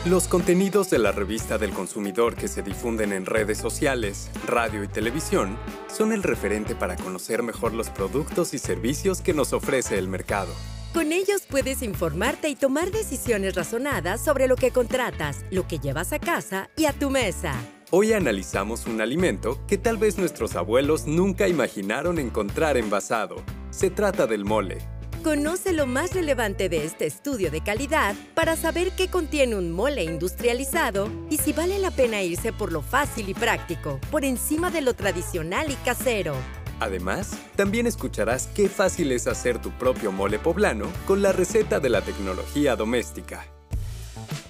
Los 0.06 0.28
contenidos 0.28 0.88
de 0.88 0.98
la 0.98 1.12
revista 1.12 1.58
del 1.58 1.72
consumidor 1.72 2.34
que 2.34 2.48
se 2.48 2.62
difunden 2.62 3.12
en 3.12 3.26
redes 3.26 3.58
sociales, 3.58 4.30
radio 4.46 4.82
y 4.82 4.88
televisión 4.88 5.58
son 5.94 6.12
el 6.12 6.22
referente 6.22 6.74
para 6.74 6.96
conocer 6.96 7.42
mejor 7.42 7.74
los 7.74 7.90
productos 7.90 8.54
y 8.54 8.58
servicios 8.58 9.20
que 9.20 9.34
nos 9.34 9.52
ofrece 9.52 9.98
el 9.98 10.08
mercado. 10.08 10.54
Con 10.94 11.12
ellos 11.12 11.42
puedes 11.46 11.82
informarte 11.82 12.48
y 12.48 12.56
tomar 12.56 12.90
decisiones 12.90 13.54
razonadas 13.54 14.24
sobre 14.24 14.48
lo 14.48 14.56
que 14.56 14.70
contratas, 14.70 15.44
lo 15.50 15.68
que 15.68 15.78
llevas 15.78 16.14
a 16.14 16.18
casa 16.18 16.70
y 16.78 16.86
a 16.86 16.94
tu 16.94 17.10
mesa. 17.10 17.52
Hoy 17.90 18.14
analizamos 18.14 18.86
un 18.86 19.02
alimento 19.02 19.60
que 19.66 19.76
tal 19.76 19.98
vez 19.98 20.16
nuestros 20.16 20.56
abuelos 20.56 21.06
nunca 21.06 21.46
imaginaron 21.46 22.18
encontrar 22.18 22.78
envasado. 22.78 23.36
Se 23.68 23.90
trata 23.90 24.26
del 24.26 24.46
mole. 24.46 24.78
Conoce 25.22 25.74
lo 25.74 25.86
más 25.86 26.14
relevante 26.14 26.70
de 26.70 26.86
este 26.86 27.04
estudio 27.04 27.50
de 27.50 27.60
calidad 27.60 28.14
para 28.34 28.56
saber 28.56 28.92
qué 28.92 29.08
contiene 29.08 29.54
un 29.54 29.70
mole 29.70 30.02
industrializado 30.02 31.10
y 31.28 31.36
si 31.36 31.52
vale 31.52 31.78
la 31.78 31.90
pena 31.90 32.22
irse 32.22 32.54
por 32.54 32.72
lo 32.72 32.80
fácil 32.80 33.28
y 33.28 33.34
práctico, 33.34 34.00
por 34.10 34.24
encima 34.24 34.70
de 34.70 34.80
lo 34.80 34.94
tradicional 34.94 35.70
y 35.70 35.74
casero. 35.84 36.34
Además, 36.80 37.32
también 37.54 37.86
escucharás 37.86 38.46
qué 38.54 38.70
fácil 38.70 39.12
es 39.12 39.26
hacer 39.26 39.60
tu 39.60 39.70
propio 39.72 40.10
mole 40.10 40.38
poblano 40.38 40.86
con 41.06 41.20
la 41.20 41.32
receta 41.32 41.80
de 41.80 41.90
la 41.90 42.00
tecnología 42.00 42.74
doméstica. 42.74 43.44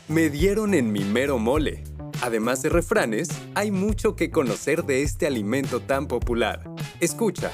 Me 0.07 0.31
dieron 0.31 0.75
en 0.75 0.93
mi 0.93 1.03
mero 1.03 1.41
mole. 1.41 1.83
Además 2.23 2.63
de 2.63 2.69
refranes, 2.69 3.29
hay 3.57 3.73
mucho 3.73 4.15
que 4.15 4.31
conocer 4.31 4.85
de 4.85 5.03
este 5.03 5.27
alimento 5.27 5.81
tan 5.81 6.07
popular. 6.07 6.63
Escucha. 7.01 7.51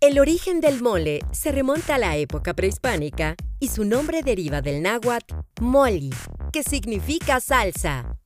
El 0.00 0.20
origen 0.20 0.60
del 0.60 0.80
mole 0.80 1.22
se 1.32 1.50
remonta 1.50 1.96
a 1.96 1.98
la 1.98 2.16
época 2.16 2.54
prehispánica 2.54 3.34
y 3.58 3.66
su 3.66 3.84
nombre 3.84 4.22
deriva 4.22 4.62
del 4.62 4.80
náhuatl 4.80 5.34
moli, 5.60 6.14
que 6.52 6.62
significa 6.62 7.40
salsa. 7.40 8.16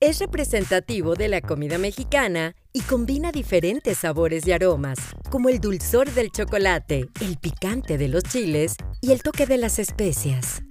Es 0.00 0.18
representativo 0.18 1.16
de 1.16 1.28
la 1.28 1.42
comida 1.42 1.76
mexicana 1.76 2.56
y 2.72 2.80
combina 2.80 3.32
diferentes 3.32 3.98
sabores 3.98 4.46
y 4.46 4.52
aromas, 4.52 4.98
como 5.30 5.50
el 5.50 5.60
dulzor 5.60 6.10
del 6.10 6.30
chocolate, 6.30 7.10
el 7.20 7.36
picante 7.36 7.98
de 7.98 8.08
los 8.08 8.22
chiles 8.24 8.76
y 9.02 9.12
el 9.12 9.22
toque 9.22 9.44
de 9.44 9.58
las 9.58 9.78
especias. 9.78 10.62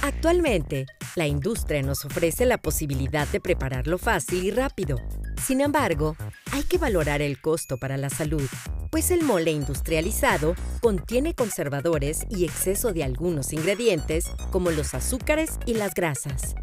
Actualmente, 0.00 0.86
la 1.16 1.26
industria 1.26 1.82
nos 1.82 2.06
ofrece 2.06 2.46
la 2.46 2.56
posibilidad 2.56 3.28
de 3.28 3.40
prepararlo 3.40 3.98
fácil 3.98 4.42
y 4.42 4.52
rápido. 4.52 4.96
Sin 5.44 5.60
embargo, 5.60 6.16
hay 6.52 6.62
que 6.62 6.78
valorar 6.78 7.22
el 7.22 7.40
costo 7.40 7.78
para 7.78 7.96
la 7.96 8.10
salud, 8.10 8.46
pues 8.90 9.10
el 9.10 9.22
mole 9.22 9.50
industrializado 9.50 10.54
contiene 10.80 11.34
conservadores 11.34 12.26
y 12.28 12.44
exceso 12.44 12.92
de 12.92 13.04
algunos 13.04 13.52
ingredientes 13.52 14.26
como 14.50 14.70
los 14.70 14.94
azúcares 14.94 15.58
y 15.66 15.74
las 15.74 15.94
grasas. 15.94 16.54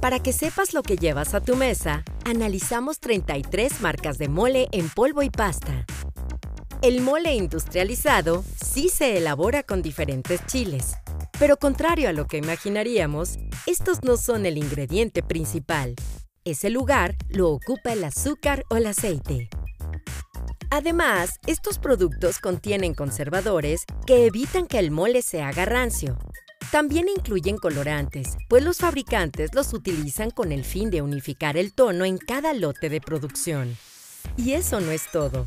Para 0.00 0.18
que 0.18 0.32
sepas 0.32 0.72
lo 0.72 0.82
que 0.82 0.96
llevas 0.96 1.34
a 1.34 1.40
tu 1.40 1.56
mesa, 1.56 2.04
analizamos 2.24 3.00
33 3.00 3.80
marcas 3.80 4.16
de 4.16 4.28
mole 4.28 4.68
en 4.72 4.88
polvo 4.88 5.22
y 5.22 5.30
pasta. 5.30 5.84
El 6.80 7.02
mole 7.02 7.34
industrializado 7.34 8.42
sí 8.64 8.88
se 8.88 9.18
elabora 9.18 9.62
con 9.62 9.82
diferentes 9.82 10.40
chiles, 10.46 10.94
pero 11.38 11.58
contrario 11.58 12.08
a 12.08 12.12
lo 12.12 12.26
que 12.26 12.38
imaginaríamos, 12.38 13.38
estos 13.66 14.02
no 14.02 14.16
son 14.16 14.46
el 14.46 14.56
ingrediente 14.56 15.22
principal. 15.22 15.94
Ese 16.50 16.68
lugar 16.68 17.14
lo 17.28 17.48
ocupa 17.48 17.92
el 17.92 18.02
azúcar 18.02 18.64
o 18.70 18.76
el 18.76 18.88
aceite. 18.88 19.48
Además, 20.68 21.38
estos 21.46 21.78
productos 21.78 22.40
contienen 22.40 22.92
conservadores 22.92 23.84
que 24.04 24.26
evitan 24.26 24.66
que 24.66 24.80
el 24.80 24.90
mole 24.90 25.22
se 25.22 25.42
haga 25.42 25.64
rancio. 25.64 26.18
También 26.72 27.08
incluyen 27.08 27.56
colorantes, 27.56 28.36
pues 28.48 28.64
los 28.64 28.78
fabricantes 28.78 29.54
los 29.54 29.72
utilizan 29.72 30.32
con 30.32 30.50
el 30.50 30.64
fin 30.64 30.90
de 30.90 31.02
unificar 31.02 31.56
el 31.56 31.72
tono 31.72 32.04
en 32.04 32.18
cada 32.18 32.52
lote 32.52 32.88
de 32.88 33.00
producción. 33.00 33.76
Y 34.36 34.54
eso 34.54 34.80
no 34.80 34.90
es 34.90 35.08
todo. 35.12 35.46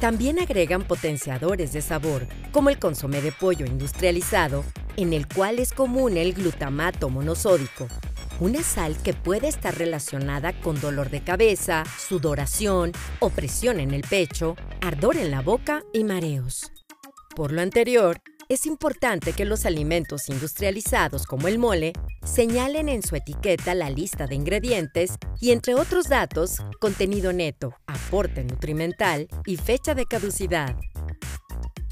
También 0.00 0.38
agregan 0.38 0.86
potenciadores 0.86 1.72
de 1.72 1.82
sabor, 1.82 2.28
como 2.52 2.70
el 2.70 2.78
consomé 2.78 3.20
de 3.20 3.32
pollo 3.32 3.66
industrializado, 3.66 4.64
en 4.96 5.12
el 5.12 5.26
cual 5.26 5.58
es 5.58 5.72
común 5.72 6.16
el 6.16 6.34
glutamato 6.34 7.08
monosódico, 7.08 7.88
una 8.40 8.62
sal 8.62 8.96
que 9.02 9.14
puede 9.14 9.48
estar 9.48 9.76
relacionada 9.76 10.52
con 10.60 10.80
dolor 10.80 11.10
de 11.10 11.22
cabeza, 11.22 11.84
sudoración, 11.98 12.92
opresión 13.20 13.80
en 13.80 13.92
el 13.92 14.02
pecho, 14.02 14.56
ardor 14.80 15.16
en 15.16 15.30
la 15.30 15.40
boca 15.40 15.82
y 15.92 16.04
mareos. 16.04 16.72
Por 17.34 17.52
lo 17.52 17.62
anterior, 17.62 18.20
es 18.48 18.64
importante 18.66 19.32
que 19.32 19.44
los 19.44 19.66
alimentos 19.66 20.28
industrializados 20.28 21.26
como 21.26 21.48
el 21.48 21.58
mole 21.58 21.92
señalen 22.24 22.88
en 22.88 23.02
su 23.02 23.16
etiqueta 23.16 23.74
la 23.74 23.90
lista 23.90 24.26
de 24.26 24.36
ingredientes 24.36 25.16
y, 25.40 25.50
entre 25.50 25.74
otros 25.74 26.08
datos, 26.08 26.58
contenido 26.80 27.32
neto, 27.32 27.74
aporte 27.86 28.44
nutrimental 28.44 29.28
y 29.46 29.56
fecha 29.56 29.94
de 29.94 30.06
caducidad. 30.06 30.76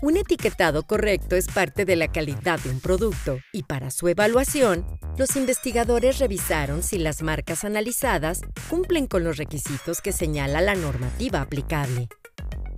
Un 0.03 0.17
etiquetado 0.17 0.83
correcto 0.83 1.37
es 1.37 1.47
parte 1.47 1.85
de 1.85 1.97
la 1.97 2.09
calidad 2.09 2.59
de 2.61 2.71
un 2.71 2.81
producto 2.81 3.39
y 3.53 3.63
para 3.63 3.91
su 3.91 4.09
evaluación, 4.09 4.85
los 5.17 5.37
investigadores 5.37 6.19
revisaron 6.19 6.83
si 6.83 6.99
las 6.99 7.23
marcas 7.23 7.65
analizadas 7.65 8.43
cumplen 8.69 9.07
con 9.07 9.25
los 9.25 9.37
requisitos 9.37 10.01
que 10.01 10.13
señala 10.13 10.61
la 10.61 10.75
normativa 10.75 11.41
aplicable. 11.41 12.09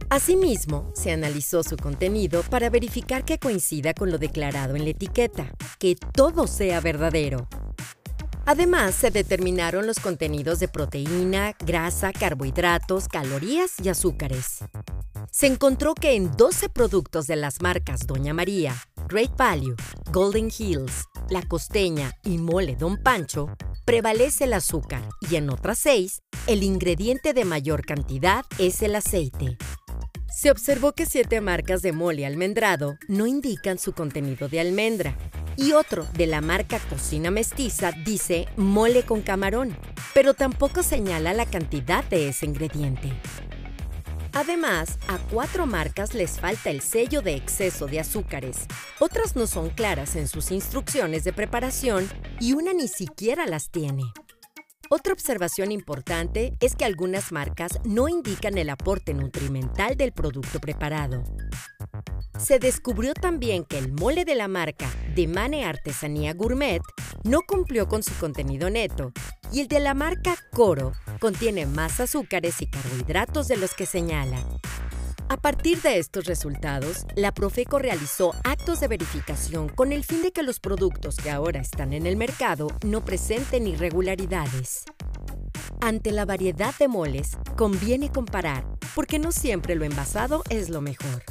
Asimismo, 0.09 0.93
se 0.95 1.11
analizó 1.11 1.65
su 1.65 1.77
contenido 1.77 2.43
para 2.45 2.71
verificar 2.71 3.25
que 3.25 3.39
coincida 3.39 3.93
con 3.93 4.13
lo 4.13 4.19
declarado 4.19 4.77
en 4.77 4.85
la 4.85 4.91
etiqueta, 4.91 5.53
que 5.81 5.97
todo 5.97 6.47
sea 6.47 6.81
verdadero. 6.81 7.49
Además, 8.45 8.95
se 8.95 9.11
determinaron 9.11 9.89
los 9.89 9.99
contenidos 9.99 10.61
de 10.61 10.69
proteína, 10.69 11.57
grasa, 11.59 12.13
carbohidratos, 12.13 13.09
calorías 13.09 13.73
y 13.83 13.89
azúcares. 13.89 14.61
Se 15.39 15.47
encontró 15.47 15.95
que 15.95 16.15
en 16.15 16.35
12 16.35 16.71
productos 16.71 17.27
de 17.27 17.37
las 17.37 17.61
marcas 17.61 18.07
Doña 18.07 18.33
María, 18.33 18.75
Great 19.07 19.37
Value, 19.37 19.77
Golden 20.11 20.49
Hills, 20.49 21.05
La 21.29 21.43
Costeña 21.43 22.11
y 22.25 22.39
Mole 22.39 22.75
Don 22.75 22.97
Pancho, 22.97 23.55
prevalece 23.85 24.45
el 24.45 24.55
azúcar 24.55 25.03
y 25.29 25.37
en 25.37 25.51
otras 25.51 25.79
6, 25.81 26.23
el 26.47 26.63
ingrediente 26.63 27.35
de 27.35 27.45
mayor 27.45 27.85
cantidad 27.85 28.47
es 28.57 28.81
el 28.81 28.97
aceite. 28.97 29.59
Se 30.35 30.51
observó 30.51 30.93
que 30.93 31.05
siete 31.05 31.43
marcas 31.43 31.83
de 31.83 31.93
mole 31.93 32.25
almendrado 32.25 32.97
no 33.07 33.27
indican 33.27 33.79
su 33.79 33.93
contenido 33.93 34.49
de 34.49 34.61
almendra 34.61 35.19
y 35.59 35.73
otro 35.73 36.07
de 36.15 36.29
la 36.29 36.41
marca 36.41 36.79
Cocina 36.89 37.31
Mestiza 37.31 37.93
dice 38.07 38.47
mole 38.57 39.03
con 39.03 39.21
camarón, 39.21 39.77
pero 40.15 40.33
tampoco 40.33 40.83
señala 40.83 41.35
la 41.35 41.45
cantidad 41.45 42.05
de 42.05 42.31
ese 42.31 42.47
ingrediente. 42.47 43.13
Además, 44.37 44.99
a 45.09 45.17
cuatro 45.31 45.65
marcas 45.65 46.13
les 46.13 46.39
falta 46.39 46.69
el 46.69 46.83
sello 46.83 47.23
de 47.23 47.37
exceso 47.37 47.87
de 47.87 48.01
azúcares, 48.01 48.67
otras 48.99 49.35
no 49.35 49.47
son 49.47 49.71
claras 49.71 50.15
en 50.15 50.29
sus 50.29 50.51
instrucciones 50.51 51.25
de 51.25 51.33
preparación 51.33 52.07
y 52.39 52.53
una 52.53 52.75
ni 52.75 52.87
siquiera 52.87 53.47
las 53.47 53.71
tiene. 53.71 54.03
Otra 54.91 55.15
observación 55.15 55.73
importante 55.73 56.55
es 56.61 56.77
que 56.77 56.85
algunas 56.85 57.33
marcas 57.33 57.81
no 57.87 58.11
indican 58.11 58.59
el 58.59 58.69
aporte 58.69 59.15
nutrimental 59.15 59.97
del 59.97 60.13
producto 60.13 60.61
preparado. 60.61 61.25
Se 62.39 62.59
descubrió 62.59 63.15
también 63.15 63.65
que 63.65 63.79
el 63.79 63.91
mole 63.91 64.27
de 64.27 64.35
la 64.35 64.49
marca 64.49 64.87
Demane 65.15 65.65
Artesanía 65.65 66.35
Gourmet 66.35 66.83
no 67.25 67.41
cumplió 67.49 67.89
con 67.89 68.03
su 68.03 68.13
contenido 68.21 68.69
neto 68.69 69.13
y 69.51 69.61
el 69.61 69.69
de 69.69 69.81
la 69.81 69.95
marca 69.95 70.37
Coro 70.53 70.93
contiene 71.21 71.67
más 71.67 72.01
azúcares 72.01 72.61
y 72.63 72.67
carbohidratos 72.67 73.49
de 73.49 73.57
los 73.57 73.75
que 73.75 73.87
señala. 73.87 74.39
A 75.29 75.37
partir 75.37 75.83
de 75.83 75.99
estos 75.99 76.27
resultados, 76.27 77.05
la 77.17 77.33
Profeco 77.33 77.81
realizó 77.81 78.33
actos 78.45 78.79
de 78.79 78.87
verificación 78.87 79.69
con 79.69 79.93
el 79.93 80.05
fin 80.05 80.23
de 80.23 80.31
que 80.31 80.45
los 80.45 80.61
productos 80.61 81.17
que 81.17 81.31
ahora 81.31 81.61
están 81.61 81.93
en 81.93 82.07
el 82.07 82.17
mercado 82.17 82.69
no 82.85 83.05
presenten 83.05 83.67
irregularidades. 83.67 84.85
Ante 85.81 86.13
la 86.13 86.25
variedad 86.25 86.75
de 86.79 86.87
moles, 86.87 87.33
conviene 87.57 88.11
comparar, 88.11 88.65
porque 88.95 89.19
no 89.19 89.33
siempre 89.33 89.75
lo 89.75 89.85
envasado 89.85 90.45
es 90.49 90.71
lo 90.71 90.81
mejor. 90.81 91.25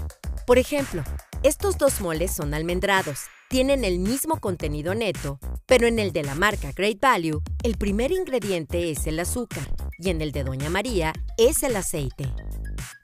Por 0.46 0.58
ejemplo, 0.58 1.04
estos 1.42 1.78
dos 1.78 2.02
moles 2.02 2.34
son 2.36 2.54
almendrados, 2.54 3.22
tienen 3.50 3.86
el 3.86 4.00
mismo 4.00 4.40
contenido 4.40 4.94
neto, 4.94 5.40
pero 5.66 5.88
en 5.88 6.00
el 6.00 6.12
de 6.12 6.24
la 6.24 6.36
marca 6.36 6.72
Great 6.72 7.00
Value, 7.00 7.42
el 7.64 7.78
primer 7.78 8.12
ingrediente 8.12 8.92
es 8.92 9.08
el 9.08 9.20
azúcar 9.20 9.68
y 9.98 10.10
en 10.10 10.22
el 10.22 10.32
de 10.32 10.44
Doña 10.44 10.70
María 10.70 11.14
es 11.38 11.64
el 11.64 11.76
aceite. 11.76 12.32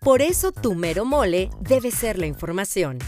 Por 0.02 0.22
eso 0.22 0.52
tu 0.52 0.75
mero 0.75 1.06
mole 1.06 1.50
debe 1.60 1.92
ser 1.92 2.18
la 2.18 2.25
información. 2.25 3.00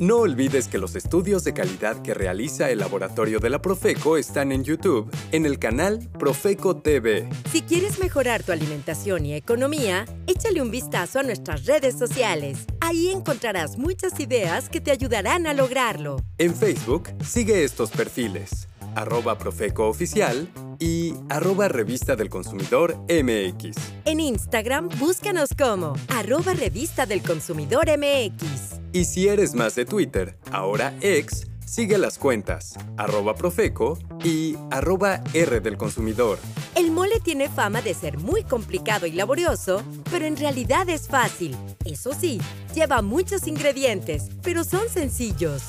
No 0.00 0.18
olvides 0.18 0.68
que 0.68 0.78
los 0.78 0.94
estudios 0.94 1.42
de 1.42 1.52
calidad 1.52 2.00
que 2.02 2.14
realiza 2.14 2.70
el 2.70 2.78
laboratorio 2.78 3.40
de 3.40 3.50
la 3.50 3.60
Profeco 3.60 4.16
están 4.16 4.52
en 4.52 4.62
YouTube, 4.62 5.10
en 5.32 5.44
el 5.44 5.58
canal 5.58 6.08
Profeco 6.20 6.76
TV. 6.76 7.28
Si 7.50 7.62
quieres 7.62 7.98
mejorar 7.98 8.44
tu 8.44 8.52
alimentación 8.52 9.26
y 9.26 9.34
economía, 9.34 10.06
échale 10.28 10.62
un 10.62 10.70
vistazo 10.70 11.18
a 11.18 11.24
nuestras 11.24 11.66
redes 11.66 11.98
sociales. 11.98 12.58
Ahí 12.80 13.08
encontrarás 13.08 13.76
muchas 13.76 14.20
ideas 14.20 14.68
que 14.68 14.80
te 14.80 14.92
ayudarán 14.92 15.48
a 15.48 15.52
lograrlo. 15.52 16.22
En 16.38 16.54
Facebook, 16.54 17.08
sigue 17.24 17.64
estos 17.64 17.90
perfiles, 17.90 18.68
arroba 18.94 19.36
Profeco 19.36 19.88
Oficial 19.88 20.48
y 20.78 21.14
arroba 21.28 21.66
Revista 21.66 22.14
del 22.14 22.28
Consumidor 22.28 22.96
MX. 23.08 23.76
En 24.04 24.20
Instagram, 24.20 24.90
búscanos 25.00 25.50
como 25.58 25.94
arroba 26.06 26.54
Revista 26.54 27.04
del 27.04 27.20
Consumidor 27.20 27.88
MX. 27.98 28.77
Y 28.92 29.04
si 29.04 29.28
eres 29.28 29.54
más 29.54 29.74
de 29.74 29.84
Twitter, 29.84 30.38
ahora 30.50 30.94
ex, 31.02 31.46
sigue 31.66 31.98
las 31.98 32.16
cuentas 32.18 32.74
arroba 32.96 33.34
Profeco 33.34 33.98
y 34.24 34.56
arroba 34.70 35.22
R 35.34 35.60
del 35.60 35.76
consumidor. 35.76 36.38
El 36.74 36.90
mole 36.90 37.20
tiene 37.20 37.50
fama 37.50 37.82
de 37.82 37.92
ser 37.92 38.18
muy 38.18 38.44
complicado 38.44 39.06
y 39.06 39.12
laborioso, 39.12 39.82
pero 40.10 40.24
en 40.24 40.38
realidad 40.38 40.88
es 40.88 41.06
fácil. 41.06 41.54
Eso 41.84 42.12
sí, 42.18 42.40
lleva 42.74 43.02
muchos 43.02 43.46
ingredientes, 43.46 44.30
pero 44.42 44.64
son 44.64 44.88
sencillos. 44.88 45.62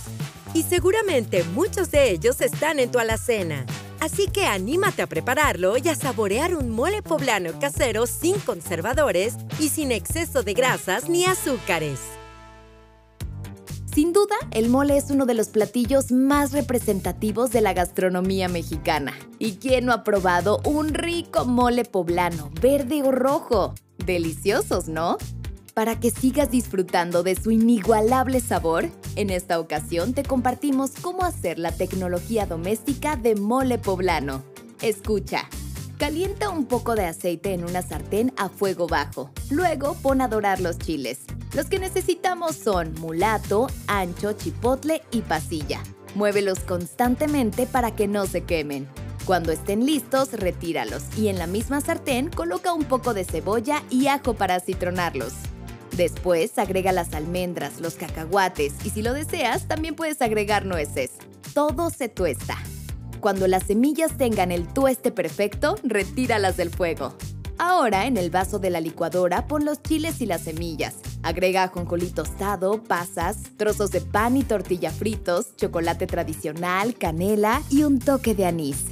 Y 0.54 0.64
seguramente 0.64 1.44
muchos 1.44 1.92
de 1.92 2.12
ellos 2.12 2.40
están 2.40 2.80
en 2.80 2.90
tu 2.90 3.00
alacena. 3.00 3.66
Así 4.00 4.28
que 4.28 4.46
anímate 4.46 5.02
a 5.02 5.08
prepararlo 5.08 5.78
y 5.78 5.90
a 5.90 5.96
saborear 5.96 6.56
un 6.56 6.70
mole 6.70 7.02
poblano 7.02 7.60
casero 7.60 8.08
sin 8.08 8.40
conservadores 8.40 9.36
y 9.60 9.68
sin 9.70 9.92
exceso 9.92 10.42
de 10.42 10.54
grasas 10.54 11.10
ni 11.10 11.26
azúcares. 11.26 12.00
Sin 13.94 14.14
duda, 14.14 14.36
el 14.52 14.70
mole 14.70 14.98
es 14.98 15.10
uno 15.10 15.26
de 15.26 15.34
los 15.34 15.48
platillos 15.48 16.12
más 16.12 16.52
representativos 16.52 17.52
de 17.52 17.62
la 17.62 17.74
gastronomía 17.74 18.48
mexicana. 18.48 19.14
¿Y 19.40 19.54
quién 19.54 19.86
no 19.86 19.94
ha 19.94 20.04
probado 20.04 20.62
un 20.64 20.94
rico 20.94 21.46
mole 21.46 21.86
poblano, 21.86 22.52
verde 22.62 23.02
o 23.02 23.12
rojo? 23.12 23.74
Deliciosos, 24.06 24.88
¿no? 24.88 25.18
Para 25.74 26.00
que 26.00 26.12
sigas 26.12 26.52
disfrutando 26.52 27.24
de 27.24 27.36
su 27.36 27.52
inigualable 27.52 28.42
sabor, 28.42 28.90
en 29.16 29.32
esta 29.32 29.60
ocasión 29.60 30.14
te 30.14 30.24
compartimos 30.24 30.92
cómo 31.02 31.24
hacer 31.24 31.58
la 31.58 31.72
tecnología 31.72 32.46
doméstica 32.46 33.16
de 33.16 33.36
mole 33.36 33.80
poblano. 33.80 34.44
Escucha. 34.82 35.50
Calienta 35.98 36.50
un 36.50 36.66
poco 36.66 36.96
de 36.96 37.06
aceite 37.06 37.54
en 37.54 37.66
una 37.66 37.82
sartén 37.82 38.34
a 38.38 38.50
fuego 38.50 38.88
bajo. 38.88 39.32
Luego 39.50 39.96
pon 40.02 40.22
a 40.22 40.28
dorar 40.28 40.62
los 40.62 40.78
chiles. 40.78 41.20
Los 41.54 41.66
que 41.66 41.80
necesitamos 41.80 42.56
son 42.56 42.94
mulato, 42.96 43.68
ancho, 43.88 44.34
chipotle 44.34 45.02
y 45.12 45.22
pasilla. 45.22 45.82
Muévelos 46.14 46.60
constantemente 46.60 47.66
para 47.66 47.96
que 47.96 48.08
no 48.08 48.28
se 48.28 48.44
quemen. 48.44 48.88
Cuando 49.26 49.52
estén 49.52 49.86
listos, 49.86 50.34
retíralos 50.34 51.04
y 51.18 51.28
en 51.28 51.40
la 51.40 51.48
misma 51.48 51.82
sartén 51.82 52.30
coloca 52.30 52.74
un 52.74 52.84
poco 52.84 53.14
de 53.14 53.24
cebolla 53.24 53.84
y 53.90 54.08
ajo 54.08 54.36
para 54.36 54.60
citronarlos. 54.60 55.34
Después 55.98 56.58
agrega 56.60 56.92
las 56.92 57.14
almendras, 57.14 57.82
los 57.82 57.96
cacahuates 57.96 58.74
y 58.84 58.92
si 58.92 59.02
lo 59.02 59.14
deseas 59.14 59.68
también 59.68 59.96
puedes 59.96 60.22
agregar 60.22 60.66
nueces. 60.66 61.12
Todo 61.54 61.90
se 61.90 62.10
tuesta. 62.10 62.58
Cuando 63.22 63.48
las 63.48 63.64
semillas 63.64 64.18
tengan 64.18 64.52
el 64.52 64.68
tueste 64.68 65.12
perfecto, 65.12 65.78
retíralas 65.84 66.58
del 66.58 66.70
fuego. 66.70 67.16
Ahora 67.58 68.06
en 68.06 68.18
el 68.18 68.30
vaso 68.30 68.60
de 68.60 68.70
la 68.70 68.80
licuadora 68.80 69.48
pon 69.48 69.66
los 69.66 69.82
chiles 69.82 70.22
y 70.22 70.26
las 70.26 70.42
semillas. 70.42 70.96
Agrega 71.22 71.64
ajonjolí 71.64 72.08
tostado, 72.12 72.84
pasas, 72.84 73.38
trozos 73.58 73.92
de 73.92 74.02
pan 74.02 74.38
y 74.38 74.44
tortilla 74.44 74.92
fritos, 74.92 75.56
chocolate 75.58 76.08
tradicional, 76.08 76.96
canela 76.96 77.62
y 77.70 77.84
un 77.84 78.00
toque 78.00 78.34
de 78.36 78.46
anís. 78.46 78.86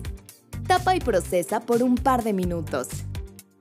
Tapa 0.68 0.96
y 0.96 1.00
procesa 1.00 1.62
por 1.62 1.82
un 1.82 1.96
par 1.96 2.24
de 2.24 2.34
minutos. 2.34 2.90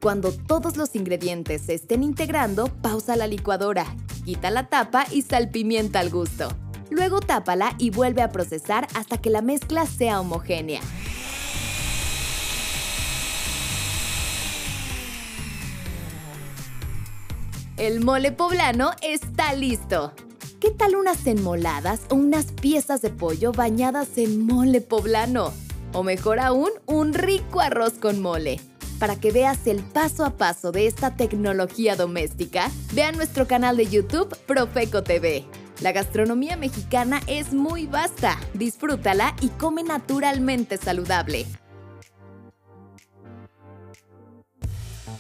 Cuando 0.01 0.33
todos 0.33 0.77
los 0.77 0.95
ingredientes 0.97 1.63
se 1.63 1.75
estén 1.75 2.03
integrando, 2.03 2.67
pausa 2.83 3.17
la 3.17 3.27
licuadora, 3.27 3.87
quita 4.25 4.51
la 4.51 4.69
tapa 4.69 5.07
y 5.11 5.23
salpimienta 5.23 6.01
al 6.01 6.11
gusto. 6.11 6.49
Luego 6.91 7.21
tápala 7.21 7.75
y 7.79 7.91
vuelve 7.91 8.23
a 8.23 8.31
procesar 8.31 8.87
hasta 8.95 9.19
que 9.19 9.31
la 9.31 9.43
mezcla 9.43 9.87
sea 9.87 10.21
homogénea. 10.21 10.81
El 17.77 18.03
mole 18.03 18.33
poblano 18.33 18.93
está 19.03 19.53
listo. 19.53 20.15
¿Qué 20.61 20.71
tal 20.71 20.97
unas 20.97 21.27
enmoladas 21.27 22.01
o 22.09 22.15
unas 22.15 22.47
piezas 22.47 23.03
de 23.03 23.11
pollo 23.11 23.53
bañadas 23.53 24.17
en 24.17 24.47
mole 24.47 24.81
poblano? 24.81 25.53
O 25.93 26.03
mejor 26.03 26.41
aún, 26.41 26.71
un 26.87 27.13
rico 27.13 27.61
arroz 27.61 27.93
con 28.01 28.23
mole. 28.23 28.63
Para 28.99 29.17
que 29.17 29.31
veas 29.31 29.67
el 29.67 29.83
paso 29.83 30.25
a 30.25 30.39
paso 30.39 30.73
de 30.73 30.87
esta 30.87 31.17
tecnología 31.17 31.97
doméstica, 31.97 32.71
vea 32.95 33.13
nuestro 33.13 33.47
canal 33.47 33.77
de 33.77 33.85
YouTube 33.85 34.35
Profeco 34.47 35.03
TV. 35.03 35.45
La 35.83 35.93
gastronomía 35.93 36.57
mexicana 36.57 37.21
es 37.27 37.53
muy 37.53 37.87
vasta, 37.87 38.39
disfrútala 38.55 39.37
y 39.43 39.49
come 39.49 39.83
naturalmente 39.83 40.79
saludable. 40.79 41.45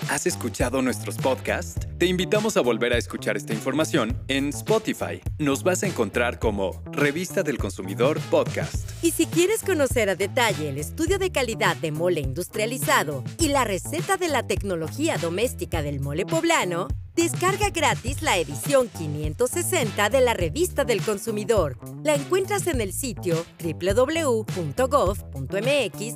¿Has 0.08 0.24
escuchado 0.24 0.82
nuestros 0.82 1.16
podcasts? 1.16 1.84
Te 1.98 2.06
invitamos 2.06 2.56
a 2.56 2.60
volver 2.60 2.92
a 2.92 2.96
escuchar 2.96 3.36
esta 3.36 3.52
información 3.52 4.16
en 4.28 4.50
Spotify. 4.50 5.20
Nos 5.38 5.64
vas 5.64 5.82
a 5.82 5.88
encontrar 5.88 6.38
como 6.38 6.80
Revista 6.92 7.42
del 7.42 7.58
Consumidor 7.58 8.20
Podcast. 8.30 8.88
Y 9.02 9.10
si 9.10 9.26
quieres 9.26 9.62
conocer 9.64 10.08
a 10.08 10.14
detalle 10.14 10.68
el 10.68 10.78
estudio 10.78 11.18
de 11.18 11.32
calidad 11.32 11.76
de 11.76 11.90
mole 11.90 12.20
industrializado 12.20 13.24
y 13.40 13.48
la 13.48 13.64
receta 13.64 14.16
de 14.16 14.28
la 14.28 14.46
tecnología 14.46 15.18
doméstica 15.18 15.82
del 15.82 15.98
mole 15.98 16.24
poblano, 16.24 16.86
Descarga 17.16 17.70
gratis 17.70 18.20
la 18.20 18.36
edición 18.36 18.90
560 18.90 20.10
de 20.10 20.20
la 20.20 20.34
Revista 20.34 20.84
del 20.84 21.00
Consumidor. 21.00 21.78
La 22.04 22.14
encuentras 22.14 22.66
en 22.66 22.82
el 22.82 22.92
sitio 22.92 23.42
www.gov.mx 23.64 24.58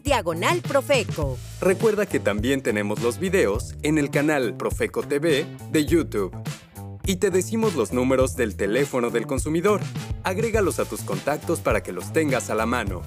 diagonal 0.03 0.61
Profeco. 0.61 1.39
Recuerda 1.63 2.05
que 2.05 2.21
también 2.21 2.61
tenemos 2.63 3.01
los 3.01 3.19
videos 3.19 3.77
en 3.83 3.97
el 3.97 4.11
canal 4.11 4.59
Profeco 4.59 5.03
TV 5.03 5.47
de 5.73 5.87
YouTube. 5.87 6.37
Y 7.07 7.17
te 7.17 7.31
decimos 7.31 7.77
los 7.77 7.95
números 7.95 8.37
del 8.37 8.55
teléfono 8.55 9.09
del 9.09 9.27
consumidor. 9.27 9.81
Agrégalos 10.23 10.81
a 10.81 10.85
tus 10.85 11.01
contactos 11.01 11.61
para 11.61 11.83
que 11.83 11.93
los 11.93 12.13
tengas 12.13 12.51
a 12.51 12.55
la 12.55 12.67
mano. 12.67 13.01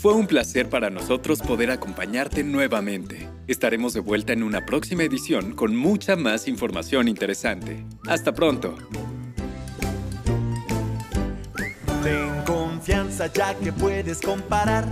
Fue 0.00 0.14
un 0.14 0.28
placer 0.28 0.68
para 0.68 0.90
nosotros 0.90 1.40
poder 1.40 1.72
acompañarte 1.72 2.44
nuevamente. 2.44 3.28
Estaremos 3.48 3.94
de 3.94 4.00
vuelta 4.00 4.32
en 4.32 4.44
una 4.44 4.64
próxima 4.64 5.02
edición 5.02 5.56
con 5.56 5.74
mucha 5.74 6.14
más 6.14 6.46
información 6.46 7.08
interesante. 7.08 7.84
Hasta 8.06 8.32
pronto. 8.32 8.76
Ten 12.04 12.44
confianza 12.46 13.26
ya 13.26 13.58
que 13.58 13.72
puedes 13.72 14.20
comparar 14.20 14.86